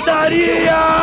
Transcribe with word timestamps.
Pancadaria! 0.00 0.99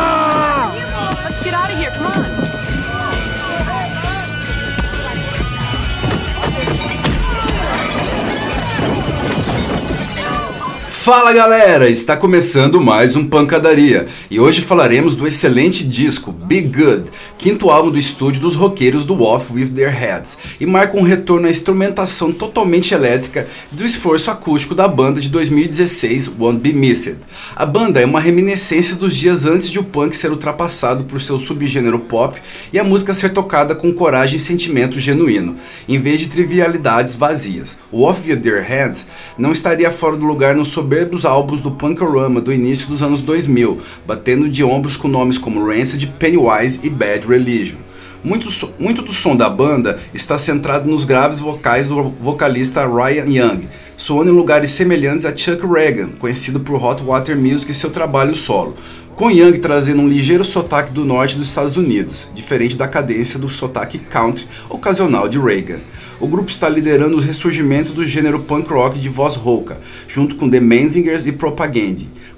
Fala 11.08 11.32
galera, 11.32 11.90
está 11.90 12.18
começando 12.18 12.82
mais 12.82 13.16
um 13.16 13.26
Pancadaria 13.26 14.08
e 14.30 14.42
hoje 14.42 14.62
falaremos 14.62 15.16
do 15.16 15.26
excelente 15.26 15.88
disco 15.88 16.34
Be 16.34 16.60
Good, 16.60 17.06
quinto 17.38 17.70
álbum 17.70 17.92
do 17.92 17.98
estúdio 17.98 18.42
dos 18.42 18.58
roqueiros 18.58 19.06
do 19.06 19.24
Off 19.24 19.54
With 19.54 19.70
Their 19.70 19.98
Heads 19.98 20.38
e 20.60 20.66
marca 20.66 20.98
um 20.98 21.04
retorno 21.04 21.48
à 21.48 21.50
instrumentação 21.50 22.34
totalmente 22.34 22.94
elétrica 22.94 23.48
do 23.72 23.86
esforço 23.86 24.30
acústico 24.30 24.76
da 24.76 24.86
banda 24.86 25.22
de 25.22 25.30
2016 25.30 26.34
Won't 26.38 26.60
Be 26.60 26.74
Missed. 26.74 27.20
A 27.56 27.66
banda 27.66 28.02
é 28.02 28.06
uma 28.06 28.20
reminiscência 28.20 28.98
dos 28.98 29.16
dias 29.16 29.46
antes 29.46 29.72
de 29.72 29.80
o 29.80 29.86
punk 29.86 30.14
ser 30.14 30.30
ultrapassado 30.30 31.06
por 31.06 31.22
seu 31.22 31.40
subgênero 31.40 32.00
pop 32.00 32.38
e 32.74 32.78
a 32.78 32.84
música 32.84 33.14
ser 33.14 33.32
tocada 33.32 33.74
com 33.74 33.94
coragem 33.94 34.36
e 34.36 34.42
sentimento 34.42 35.00
genuíno, 35.00 35.56
em 35.88 36.02
vez 36.02 36.20
de 36.20 36.28
trivialidades 36.28 37.16
vazias. 37.16 37.80
O 37.94 38.04
Off 38.04 38.30
With 38.30 38.42
Their 38.42 38.62
Heads 38.62 39.08
não 39.38 39.54
estaria 39.54 39.90
fora 39.90 40.18
do 40.18 40.26
lugar 40.26 40.54
no 40.54 40.66
soberbos 40.98 41.26
álbuns 41.26 41.62
do 41.62 41.70
Punkorama 41.70 42.42
do 42.42 42.52
início 42.52 42.88
dos 42.88 43.04
anos 43.04 43.22
2000, 43.22 43.80
batendo 44.06 44.50
de 44.50 44.64
ombros 44.64 44.98
com 44.98 45.08
nomes 45.08 45.38
como 45.38 45.64
Rancid, 45.64 46.08
Pennywise 46.18 46.80
e 46.82 46.90
Bad 46.90 47.28
Religion. 47.28 47.78
Muito, 48.24 48.50
muito 48.80 49.04
do 49.04 49.14
som 49.14 49.36
da 49.36 49.48
banda 49.48 50.00
está 50.12 50.40
centrado 50.40 50.90
nos 50.90 51.06
graves 51.06 51.38
vocais 51.38 51.88
do 51.88 52.10
vocalista 52.10 52.88
Ryan 52.88 53.26
Young, 53.26 53.68
soando 53.96 54.32
em 54.32 54.34
lugares 54.34 54.72
semelhantes 54.72 55.24
a 55.24 55.38
Chuck 55.38 55.64
Reagan, 55.68 56.10
conhecido 56.18 56.62
por 56.62 56.84
Hot 56.84 57.04
Water 57.04 57.38
Music 57.38 57.72
e 57.72 57.76
seu 57.76 57.92
trabalho 57.92 58.34
solo, 58.34 58.76
com 59.18 59.30
Young 59.30 59.58
trazendo 59.60 60.02
um 60.02 60.08
ligeiro 60.08 60.46
sotaque 60.46 60.94
do 60.94 61.04
norte 61.04 61.36
dos 61.36 61.50
Estados 61.50 61.76
Unidos, 61.76 62.30
diferente 62.34 62.78
da 62.78 62.88
cadência 62.88 63.38
do 63.38 63.50
sotaque 63.50 64.00
country 64.00 64.48
ocasional 64.70 65.28
de 65.28 65.38
Reagan 65.38 65.82
o 66.20 66.28
grupo 66.28 66.50
está 66.50 66.68
liderando 66.68 67.18
o 67.18 67.20
ressurgimento 67.20 67.92
do 67.92 68.04
gênero 68.04 68.40
punk 68.40 68.70
rock 68.72 68.98
de 68.98 69.10
voz 69.10 69.36
rouca, 69.36 69.80
junto 70.08 70.36
com 70.36 70.50
The 70.50 70.60
Menzingers 70.60 71.28
e 71.28 71.32
Propaganda, 71.32 71.78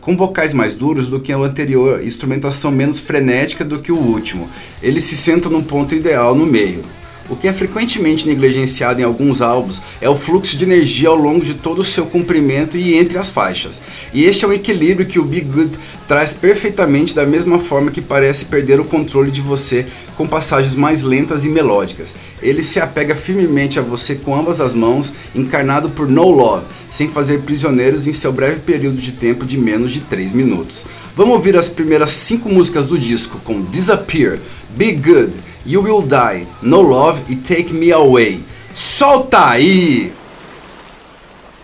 com 0.01 0.17
vocais 0.17 0.53
mais 0.53 0.73
duros 0.73 1.07
do 1.07 1.19
que 1.19 1.33
o 1.33 1.43
anterior 1.43 2.01
e 2.01 2.07
instrumentação 2.07 2.71
menos 2.71 2.99
frenética 2.99 3.63
do 3.63 3.79
que 3.79 3.91
o 3.91 3.97
último. 3.97 4.49
Eles 4.83 5.05
se 5.05 5.15
sentam 5.15 5.51
num 5.51 5.63
ponto 5.63 5.95
ideal 5.95 6.35
no 6.35 6.45
meio. 6.45 6.83
O 7.29 7.35
que 7.35 7.47
é 7.47 7.53
frequentemente 7.53 8.27
negligenciado 8.27 8.99
em 8.99 9.03
alguns 9.03 9.39
álbuns 9.39 9.79
é 10.01 10.09
o 10.09 10.15
fluxo 10.15 10.57
de 10.57 10.63
energia 10.63 11.09
ao 11.09 11.15
longo 11.15 11.45
de 11.45 11.53
todo 11.53 11.79
o 11.79 11.83
seu 11.83 12.07
comprimento 12.07 12.75
e 12.75 12.95
entre 12.95 13.19
as 13.19 13.29
faixas. 13.29 13.83
E 14.11 14.25
este 14.25 14.43
é 14.43 14.47
o 14.47 14.53
equilíbrio 14.53 15.05
que 15.05 15.19
o 15.19 15.23
Be 15.23 15.41
Good 15.41 15.77
traz 16.07 16.33
perfeitamente 16.33 17.13
da 17.13 17.27
mesma 17.27 17.59
forma 17.59 17.91
que 17.91 18.01
parece 18.01 18.45
perder 18.45 18.79
o 18.79 18.85
controle 18.85 19.29
de 19.29 19.41
você 19.41 19.85
com 20.17 20.27
passagens 20.27 20.73
mais 20.73 21.03
lentas 21.03 21.45
e 21.45 21.49
melódicas. 21.49 22.15
Ele 22.41 22.63
se 22.63 22.79
apega 22.79 23.15
firmemente 23.15 23.77
a 23.77 23.83
você 23.83 24.15
com 24.15 24.35
ambas 24.35 24.59
as 24.59 24.73
mãos, 24.73 25.13
encarnado 25.35 25.91
por 25.91 26.07
No 26.07 26.31
Love, 26.31 26.65
sem 26.89 27.09
fazer 27.09 27.41
prisioneiros 27.41 28.07
em 28.07 28.13
seu 28.13 28.33
breve 28.33 28.61
período 28.61 28.97
de 28.97 29.11
tempo 29.11 29.45
de 29.45 29.55
menos 29.55 29.91
de 29.91 30.01
3 30.01 30.33
minutos. 30.33 30.83
Vamos 31.15 31.35
ouvir 31.35 31.55
as 31.55 31.69
primeiras 31.69 32.09
5 32.09 32.49
músicas 32.49 32.87
do 32.87 32.97
disco 32.97 33.39
com 33.43 33.61
Disappear, 33.61 34.39
Be 34.71 34.93
Good, 34.93 35.33
You 35.65 35.81
Will 35.81 36.01
Die, 36.01 36.47
No 36.61 36.79
Love 36.81 37.29
e 37.29 37.35
Take 37.35 37.73
Me 37.73 37.91
Away. 37.91 38.43
Solta 38.73 39.49
aí! 39.49 40.13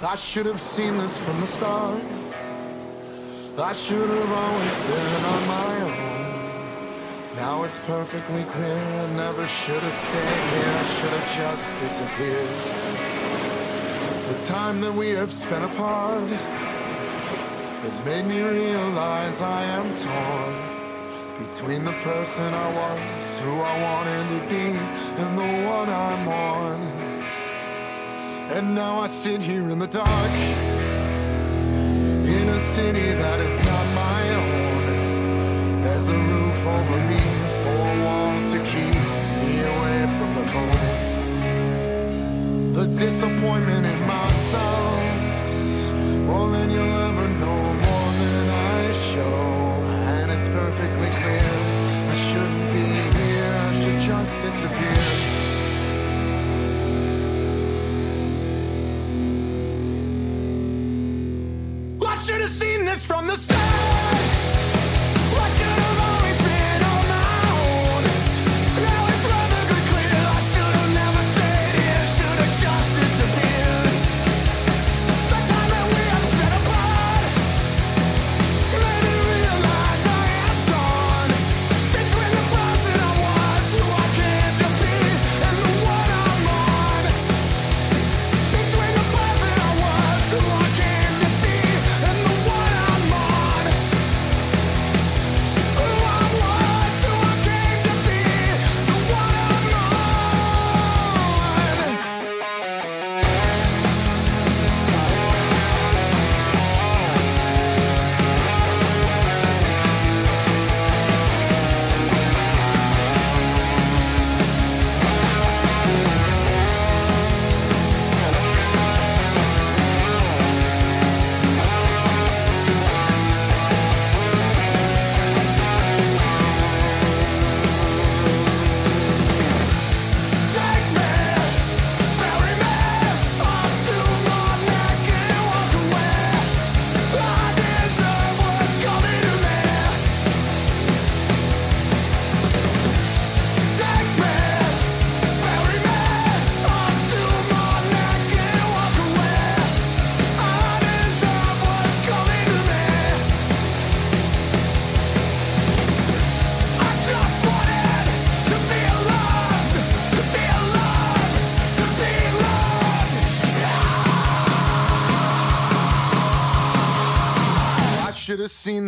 I 0.02 0.16
should 0.18 0.46
have 0.46 0.60
seen 0.60 0.98
this 0.98 1.18
from 1.18 1.40
the 1.40 1.48
start. 1.48 2.02
I 3.58 3.74
should 3.74 4.10
have 4.10 4.32
always 4.32 4.78
been 4.86 5.26
on 5.26 5.48
my 5.48 5.82
own. 5.82 6.06
Now 7.38 7.64
it's 7.64 7.80
perfectly 7.80 8.44
clear 8.44 8.78
I 8.78 9.08
never 9.14 9.48
should 9.48 9.82
have 9.82 9.94
stayed 9.94 10.44
here. 10.52 10.74
I 10.76 10.84
should 10.96 11.14
have 11.18 11.30
just 11.40 11.66
disappeared. 11.80 12.50
The 14.28 14.54
time 14.54 14.82
that 14.82 14.94
we 14.94 15.10
have 15.12 15.32
spent 15.32 15.64
apart 15.64 16.30
has 17.84 18.04
made 18.04 18.26
me 18.26 18.42
realize 18.42 19.42
I 19.42 19.64
am 19.64 19.96
torn. 19.96 20.75
Between 21.38 21.84
the 21.84 21.92
person 21.92 22.54
I 22.54 22.74
was, 22.74 23.40
who 23.40 23.60
I 23.60 23.82
wanted 23.82 24.30
to 24.30 24.40
be, 24.48 24.78
and 25.22 25.38
the 25.38 25.68
one 25.68 25.90
I'm 25.90 26.28
on. 26.30 26.82
And 28.52 28.74
now 28.74 29.00
I 29.00 29.08
sit 29.08 29.42
here 29.42 29.70
in 29.70 29.80
the 29.80 29.88
dark, 29.88 30.32
in 32.38 32.48
a 32.48 32.60
city 32.60 33.12
that 33.12 33.42
is 33.42 33.60
not 33.66 33.86
my 33.94 34.30
own. 34.36 35.82
There's 35.82 36.08
a 36.08 36.18
roof 36.18 36.66
over 36.66 37.00
me, 37.12 37.20
four 37.64 37.98
walls 38.06 38.52
to 38.54 38.60
keep 38.64 38.96
me 39.44 39.60
away 39.74 40.08
from 40.18 40.36
the 40.36 40.46
cold. 40.54 40.90
The 42.76 42.88
disappointment 42.88 43.86
in 43.86 44.08
myself, 44.08 45.02
more 46.28 46.50
than 46.50 46.70
you'll 46.72 47.00
ever 47.10 47.28
know, 47.28 47.75
disappear. 54.46 54.94
I 62.06 62.18
should 62.20 62.42
have 62.42 62.52
seen 62.52 62.86
this 62.86 63.06
from 63.06 63.28
the 63.28 63.38
start. 63.38 63.85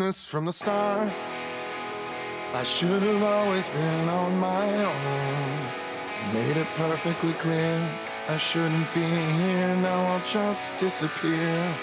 This 0.08 0.24
from 0.24 0.46
the 0.46 0.54
start. 0.54 1.10
I 2.54 2.64
should 2.64 3.04
have 3.04 3.24
always 3.24 3.68
been 3.68 4.08
on 4.08 4.38
my 4.38 4.66
own. 4.92 6.34
Made 6.34 6.56
it 6.56 6.68
perfectly 6.76 7.34
clear 7.34 7.76
I 8.30 8.38
shouldn't 8.38 8.88
be 8.94 9.02
here. 9.02 9.76
Now 9.88 10.00
I'll 10.12 10.26
just 10.26 10.78
disappear. 10.78 11.76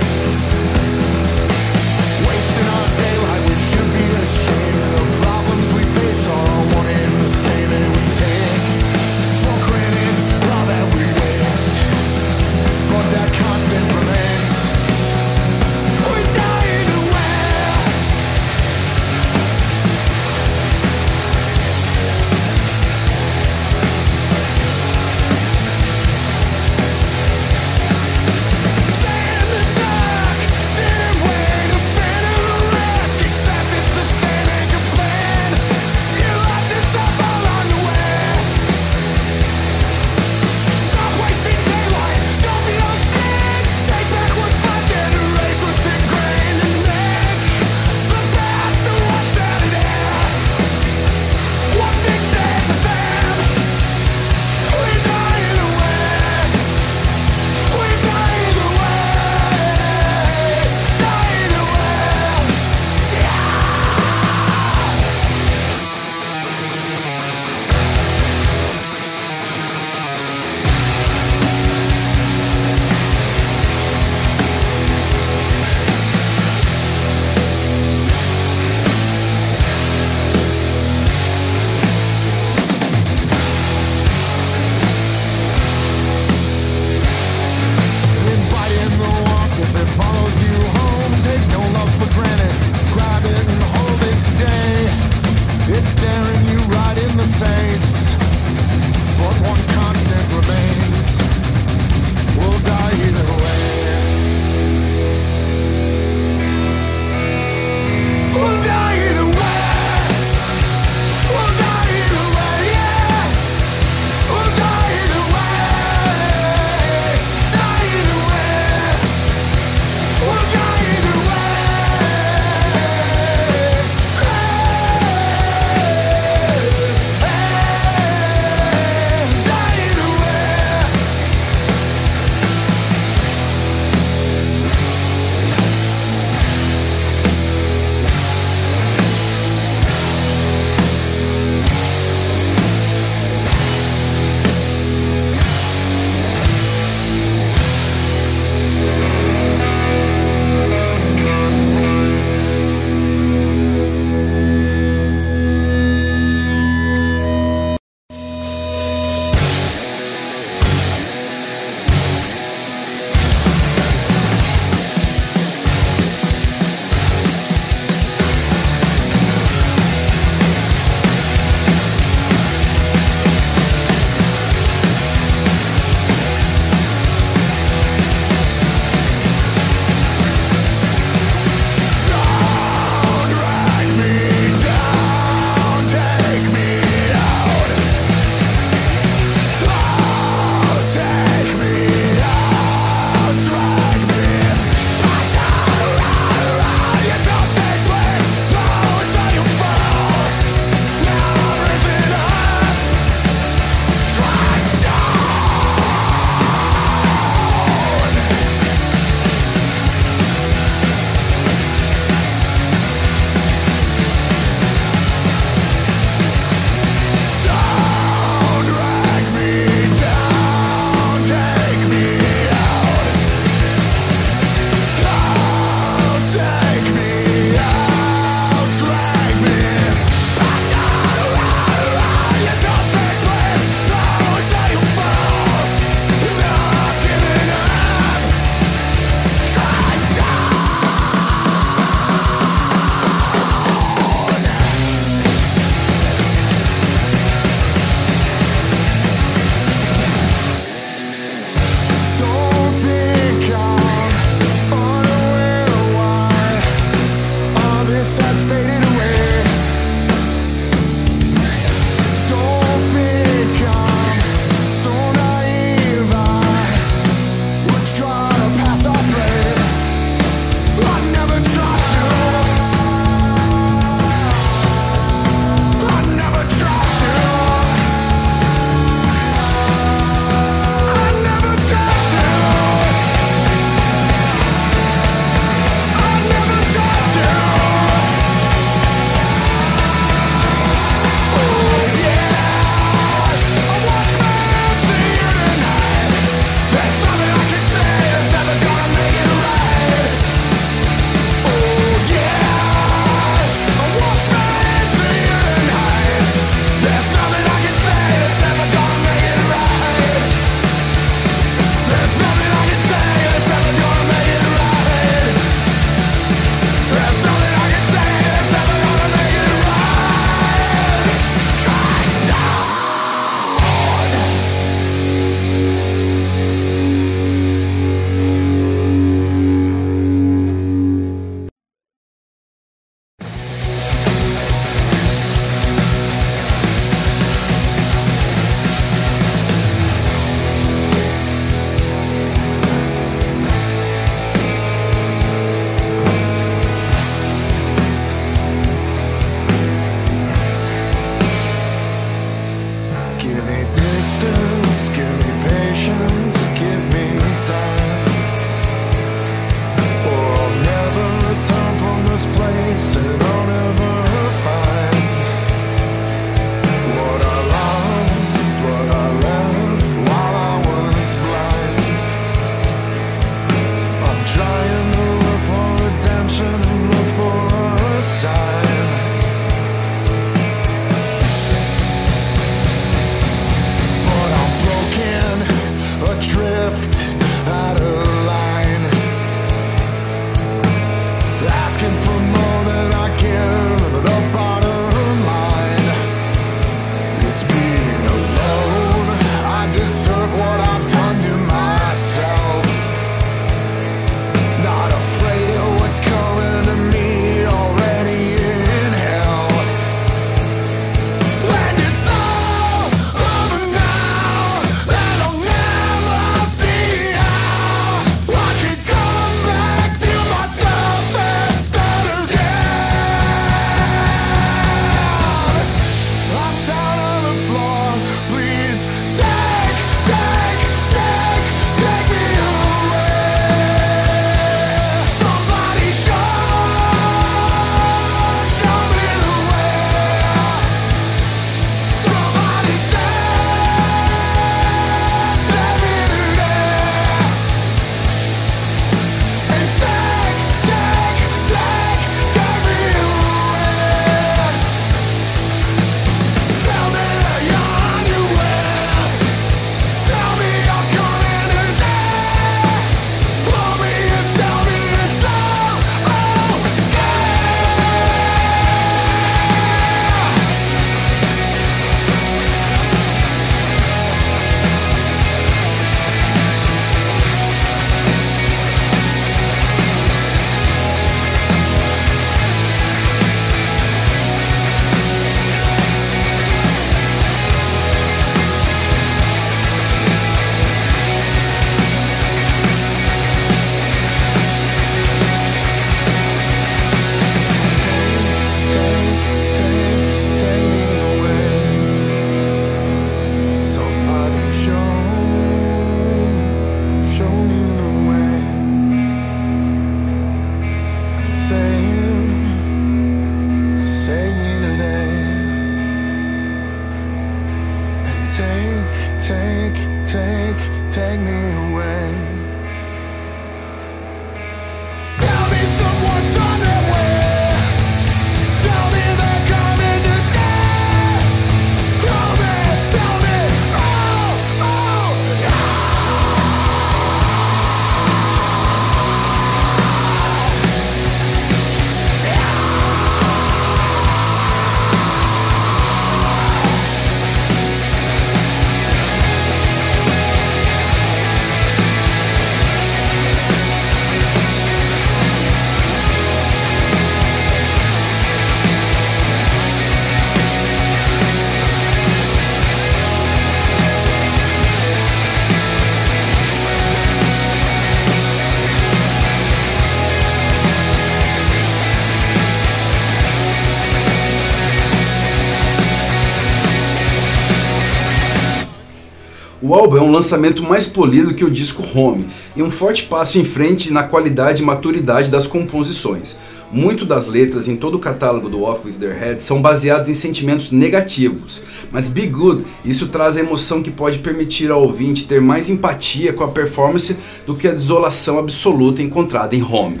O 579.62 579.74
álbum 579.74 579.98
é 579.98 580.00
um 580.00 580.10
lançamento 580.10 580.62
mais 580.62 580.86
polido 580.86 581.34
que 581.34 581.44
o 581.44 581.50
disco 581.50 581.84
Home 581.94 582.26
e 582.56 582.62
um 582.62 582.70
forte 582.70 583.02
passo 583.02 583.38
em 583.38 583.44
frente 583.44 583.92
na 583.92 584.02
qualidade 584.02 584.62
e 584.62 584.64
maturidade 584.64 585.30
das 585.30 585.46
composições. 585.46 586.38
Muito 586.72 587.04
das 587.04 587.26
letras 587.26 587.68
em 587.68 587.76
todo 587.76 587.96
o 587.96 587.98
catálogo 587.98 588.48
do 588.48 588.62
Off 588.62 588.86
With 588.86 588.94
Their 588.94 589.18
Heads 589.18 589.44
são 589.44 589.60
baseadas 589.60 590.08
em 590.08 590.14
sentimentos 590.14 590.70
negativos, 590.70 591.60
mas 591.92 592.08
Be 592.08 592.26
Good, 592.26 592.64
isso 592.86 593.08
traz 593.08 593.36
a 593.36 593.40
emoção 593.40 593.82
que 593.82 593.90
pode 593.90 594.20
permitir 594.20 594.70
ao 594.70 594.80
ouvinte 594.80 595.26
ter 595.26 595.42
mais 595.42 595.68
empatia 595.68 596.32
com 596.32 596.44
a 596.44 596.48
performance 596.48 597.14
do 597.46 597.54
que 597.54 597.68
a 597.68 597.72
desolação 597.72 598.38
absoluta 598.38 599.02
encontrada 599.02 599.54
em 599.54 599.62
Home. 599.62 600.00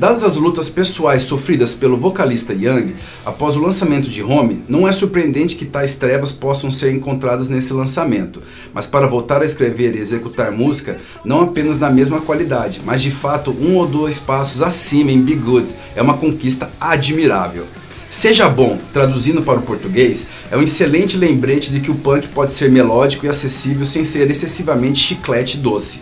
Dadas 0.00 0.24
as 0.24 0.36
lutas 0.36 0.70
pessoais 0.70 1.24
sofridas 1.24 1.74
pelo 1.74 1.94
vocalista 1.94 2.54
Young 2.54 2.94
após 3.22 3.54
o 3.54 3.60
lançamento 3.60 4.08
de 4.08 4.22
Home, 4.22 4.64
não 4.66 4.88
é 4.88 4.92
surpreendente 4.92 5.56
que 5.56 5.66
tais 5.66 5.94
trevas 5.94 6.32
possam 6.32 6.70
ser 6.70 6.90
encontradas 6.94 7.50
nesse 7.50 7.74
lançamento, 7.74 8.42
mas 8.72 8.86
para 8.86 9.06
voltar 9.06 9.42
a 9.42 9.44
escrever 9.44 9.94
e 9.94 9.98
executar 9.98 10.50
música, 10.50 10.98
não 11.22 11.42
apenas 11.42 11.78
na 11.78 11.90
mesma 11.90 12.18
qualidade, 12.18 12.80
mas 12.82 13.02
de 13.02 13.10
fato 13.10 13.50
um 13.50 13.76
ou 13.76 13.86
dois 13.86 14.18
passos 14.18 14.62
acima 14.62 15.12
em 15.12 15.20
Be 15.20 15.34
Good, 15.34 15.68
é 15.94 16.00
uma 16.00 16.16
conquista 16.16 16.70
admirável. 16.80 17.66
Seja 18.08 18.48
Bom, 18.48 18.78
traduzindo 18.94 19.42
para 19.42 19.58
o 19.58 19.62
português, 19.62 20.30
é 20.50 20.56
um 20.56 20.62
excelente 20.62 21.18
lembrete 21.18 21.70
de 21.70 21.78
que 21.78 21.90
o 21.90 21.96
punk 21.96 22.28
pode 22.28 22.54
ser 22.54 22.70
melódico 22.70 23.26
e 23.26 23.28
acessível 23.28 23.84
sem 23.84 24.06
ser 24.06 24.30
excessivamente 24.30 24.98
chiclete 24.98 25.58
doce. 25.58 26.00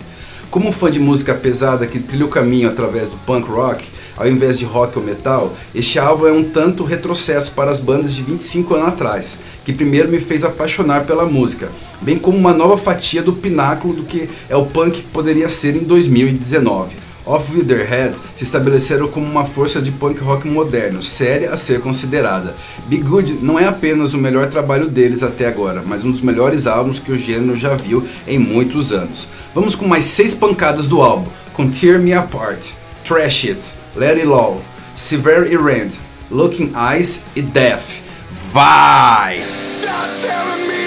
Como 0.50 0.72
fã 0.72 0.90
de 0.90 0.98
música 0.98 1.34
pesada 1.34 1.86
que 1.86 1.98
trilha 1.98 2.24
o 2.24 2.30
caminho 2.30 2.70
através 2.70 3.10
do 3.10 3.18
punk 3.18 3.46
rock, 3.50 3.84
ao 4.16 4.26
invés 4.26 4.58
de 4.58 4.64
rock 4.64 4.98
ou 4.98 5.04
metal, 5.04 5.54
este 5.74 5.98
álbum 5.98 6.26
é 6.26 6.32
um 6.32 6.42
tanto 6.42 6.84
retrocesso 6.84 7.52
para 7.52 7.70
as 7.70 7.82
bandas 7.82 8.14
de 8.14 8.22
25 8.22 8.74
anos 8.74 8.88
atrás, 8.88 9.40
que 9.62 9.74
primeiro 9.74 10.08
me 10.08 10.20
fez 10.20 10.44
apaixonar 10.44 11.04
pela 11.04 11.26
música, 11.26 11.70
bem 12.00 12.18
como 12.18 12.38
uma 12.38 12.54
nova 12.54 12.78
fatia 12.78 13.22
do 13.22 13.34
pináculo 13.34 13.92
do 13.92 14.04
que 14.04 14.26
é 14.48 14.56
o 14.56 14.64
punk 14.64 15.02
que 15.02 15.08
poderia 15.08 15.50
ser 15.50 15.76
em 15.76 15.84
2019. 15.84 17.07
Off 17.28 17.54
With 17.54 17.66
Their 17.66 17.86
Heads 17.86 18.24
se 18.34 18.42
estabeleceram 18.42 19.06
como 19.08 19.26
uma 19.26 19.44
força 19.44 19.82
de 19.82 19.92
punk 19.92 20.18
rock 20.22 20.48
moderno, 20.48 21.02
séria 21.02 21.52
a 21.52 21.58
ser 21.58 21.80
considerada. 21.80 22.56
Be 22.86 22.96
Good 22.96 23.40
não 23.42 23.58
é 23.58 23.66
apenas 23.66 24.14
o 24.14 24.18
melhor 24.18 24.48
trabalho 24.48 24.88
deles 24.88 25.22
até 25.22 25.46
agora, 25.46 25.82
mas 25.84 26.04
um 26.04 26.10
dos 26.10 26.22
melhores 26.22 26.66
álbuns 26.66 26.98
que 26.98 27.12
o 27.12 27.18
gênero 27.18 27.54
já 27.54 27.74
viu 27.74 28.02
em 28.26 28.38
muitos 28.38 28.92
anos. 28.92 29.28
Vamos 29.54 29.74
com 29.74 29.86
mais 29.86 30.06
seis 30.06 30.34
pancadas 30.34 30.86
do 30.86 31.02
álbum, 31.02 31.30
com 31.52 31.68
Tear 31.68 32.00
Me 32.00 32.14
Apart, 32.14 32.70
Trash 33.04 33.44
It, 33.44 33.60
Let 33.94 34.16
It 34.16 34.28
All, 34.28 34.62
Severe 34.94 35.52
Errand, 35.52 35.90
Looking 36.30 36.72
Eyes 36.74 37.24
e 37.36 37.42
Death. 37.42 38.02
Vai! 38.50 39.42
Stop 39.78 40.66
me 40.66 40.77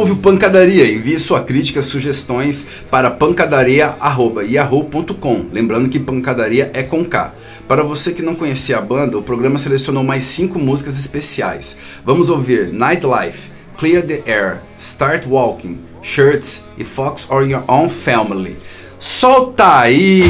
ouve 0.00 0.12
o 0.12 0.16
Pancadaria, 0.16 0.90
envie 0.90 1.18
sua 1.18 1.42
crítica, 1.42 1.82
sugestões 1.82 2.66
para 2.90 3.10
pancadaria.yahoo.com. 3.10 5.44
Lembrando 5.52 5.90
que 5.90 5.98
pancadaria 5.98 6.70
é 6.72 6.82
com 6.82 7.04
K. 7.04 7.34
Para 7.68 7.82
você 7.82 8.12
que 8.12 8.22
não 8.22 8.34
conhecia 8.34 8.78
a 8.78 8.80
banda, 8.80 9.18
o 9.18 9.22
programa 9.22 9.58
selecionou 9.58 10.02
mais 10.02 10.24
cinco 10.24 10.58
músicas 10.58 10.98
especiais. 10.98 11.76
Vamos 12.02 12.30
ouvir 12.30 12.72
Nightlife, 12.72 13.50
Clear 13.76 14.02
the 14.02 14.22
Air, 14.26 14.62
Start 14.78 15.26
Walking, 15.26 15.80
Shirts 16.02 16.64
e 16.78 16.84
Fox 16.84 17.26
or 17.28 17.46
Your 17.46 17.64
Own 17.68 17.90
Family. 17.90 18.56
Solta 18.98 19.80
aí! 19.80 20.22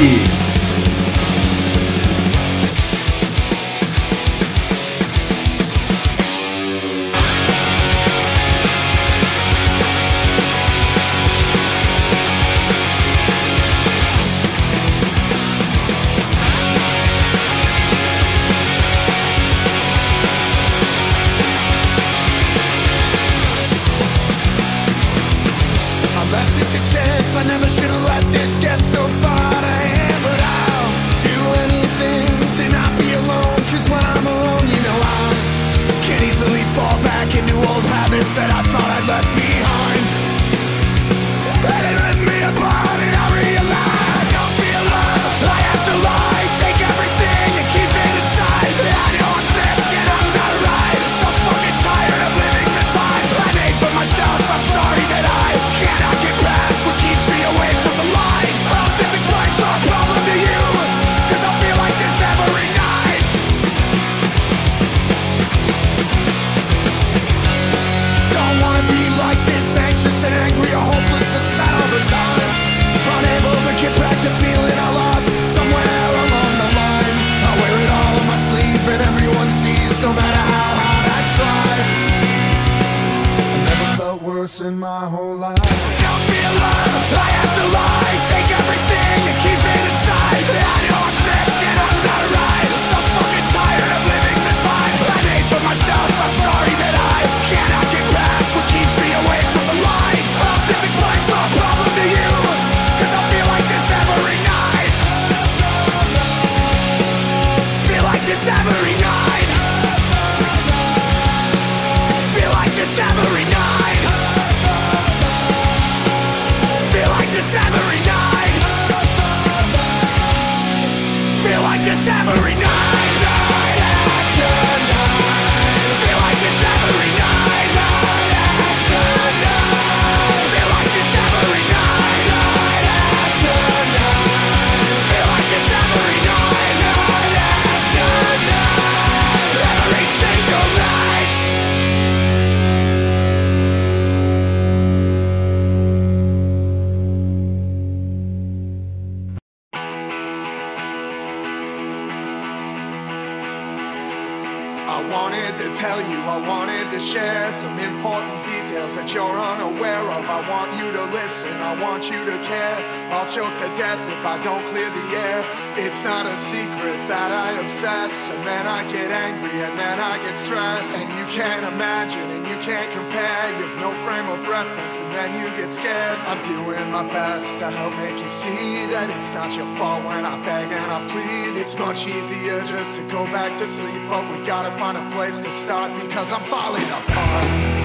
it's 179.08 179.32
not 179.32 179.56
your 179.56 179.64
fault 179.76 180.04
when 180.04 180.26
I 180.26 180.36
beg 180.44 180.70
and 180.70 180.92
I 180.92 181.06
plead. 181.08 181.56
It's 181.56 181.78
much 181.78 182.06
easier 182.06 182.62
just 182.64 182.96
to 182.96 183.02
go 183.08 183.24
back 183.26 183.56
to 183.58 183.66
sleep, 183.66 184.02
but 184.08 184.28
we 184.30 184.44
gotta 184.44 184.76
find 184.78 184.98
a 184.98 185.10
place 185.14 185.40
to 185.40 185.50
start 185.50 185.90
because 186.02 186.32
I'm 186.32 186.42
falling 186.42 186.82
apart. 186.82 187.79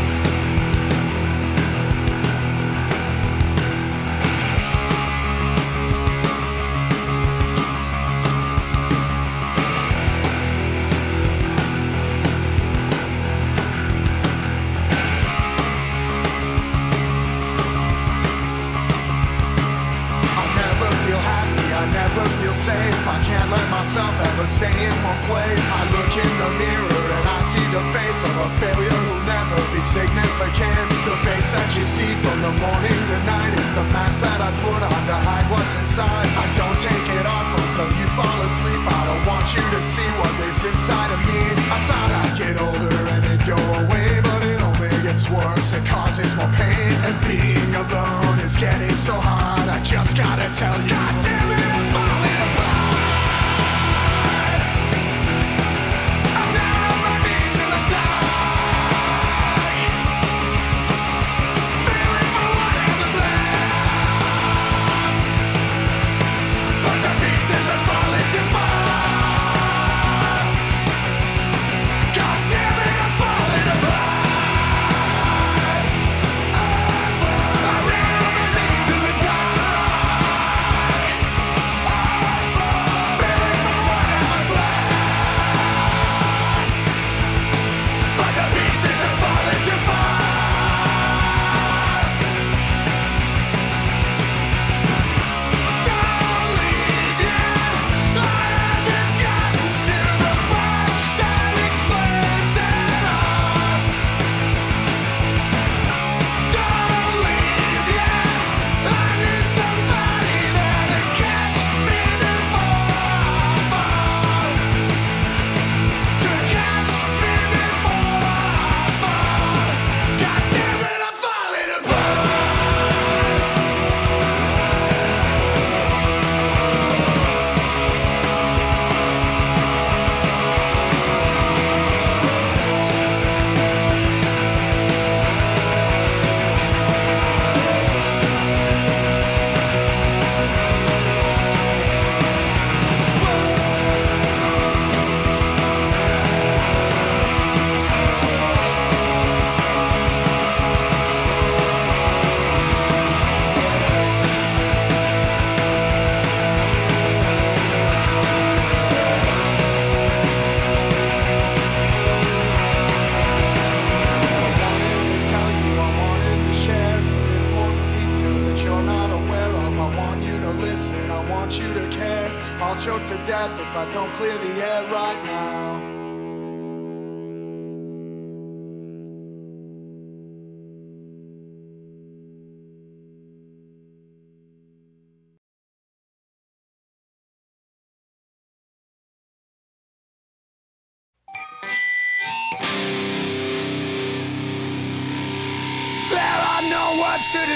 inside 40.69 41.11
of 41.13 41.19
me. 41.27 41.41
I 41.75 41.79
thought 41.87 42.11
I'd 42.21 42.37
get 42.37 42.55
older 42.61 42.95
and 43.13 43.25
it'd 43.25 43.45
go 43.45 43.61
away, 43.83 44.21
but 44.21 44.41
it 44.43 44.61
only 44.61 44.89
gets 45.03 45.29
worse. 45.29 45.73
It 45.73 45.85
causes 45.85 46.33
more 46.35 46.51
pain, 46.53 46.91
and 47.07 47.15
being 47.27 47.73
alone 47.75 48.39
is 48.39 48.55
getting 48.57 48.97
so 48.97 49.13
hard. 49.13 49.67
I 49.69 49.79
just 49.81 50.17
gotta 50.17 50.47
tell 50.53 50.79
you. 50.81 51.24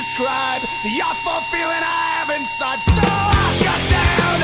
describe 0.10 0.62
the 0.84 1.02
awful 1.02 1.40
feeling 1.52 1.84
I 1.86 2.02
have 2.18 2.30
inside. 2.32 2.82
So 2.82 2.92
I 2.98 3.52
shut 3.62 3.82
down. 3.94 4.40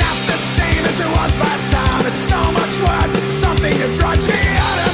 Not 0.00 0.18
the 0.26 0.38
same 0.56 0.84
as 0.86 1.00
it 1.00 1.10
was 1.16 1.38
last 1.38 1.70
time. 1.70 2.06
It's 2.06 2.28
so 2.32 2.40
much 2.52 2.74
worse. 2.80 3.16
Something 3.40 3.78
that 3.78 3.94
drives 3.94 4.26
me 4.26 4.32
out 4.32 4.78
of. 4.86 4.87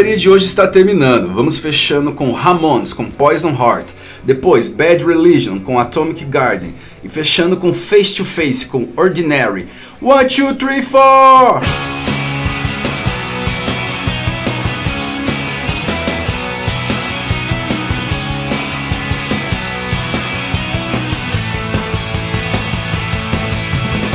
Pancadaria 0.00 0.16
de 0.16 0.30
hoje 0.30 0.46
está 0.46 0.66
terminando. 0.66 1.34
Vamos 1.34 1.58
fechando 1.58 2.12
com 2.12 2.32
Ramones 2.32 2.94
com 2.94 3.10
Poison 3.10 3.50
Heart, 3.50 3.90
depois 4.24 4.66
Bad 4.66 5.04
Religion 5.04 5.58
com 5.58 5.78
Atomic 5.78 6.24
Garden 6.24 6.74
e 7.04 7.08
fechando 7.10 7.58
com 7.58 7.74
Face 7.74 8.14
to 8.14 8.24
Face 8.24 8.66
com 8.66 8.88
Ordinary. 8.96 9.68
One, 10.00 10.26
two, 10.26 10.54
three, 10.54 10.80
four! 10.80 11.60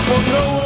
Well, 0.09 0.21
no 0.31 0.64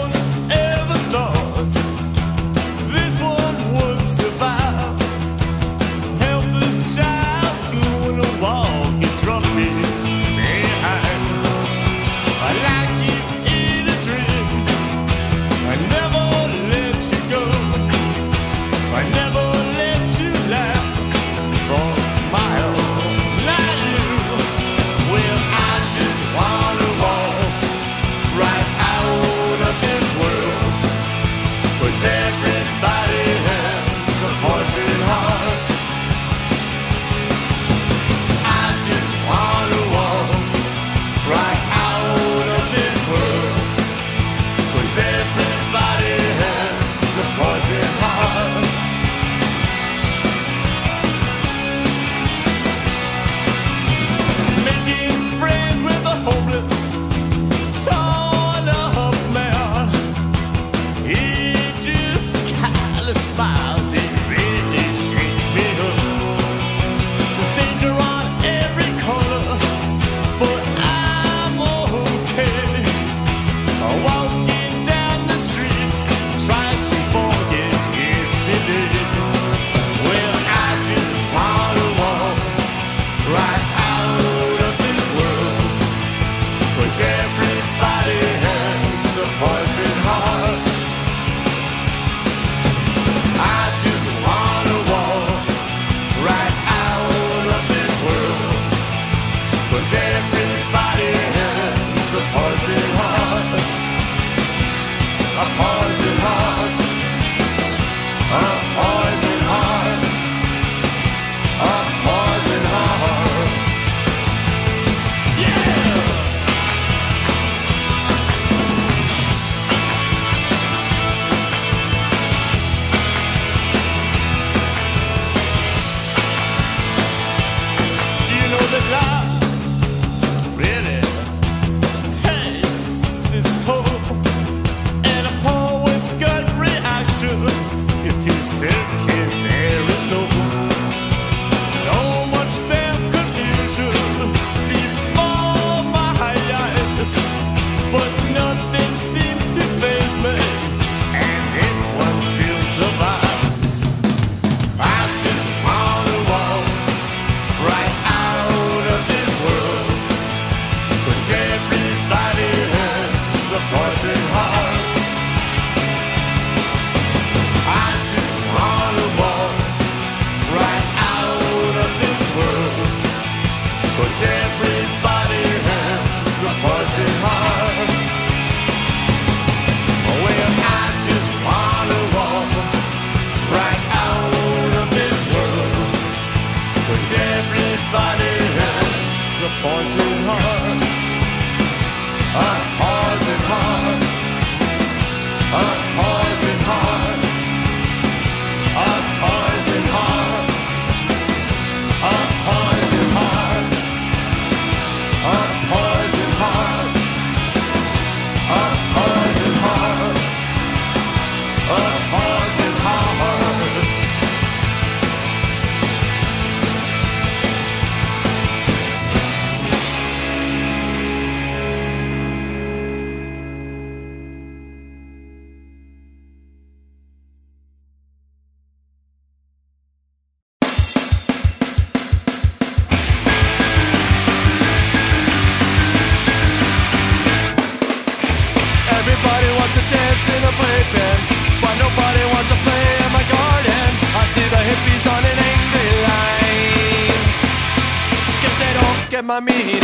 me. 249.42 249.79